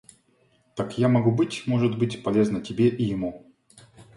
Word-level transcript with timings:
Там 0.75 0.89
я 0.97 1.09
могу 1.09 1.29
быть, 1.31 1.67
может 1.67 1.95
быть, 1.95 2.23
полезна 2.23 2.59
тебе 2.59 2.89
и 2.89 3.03
ему. 3.03 3.45